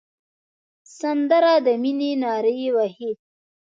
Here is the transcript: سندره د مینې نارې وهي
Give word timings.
سندره 0.99 1.53
د 1.65 1.67
مینې 1.81 2.11
نارې 2.23 2.53
وهي 2.75 3.11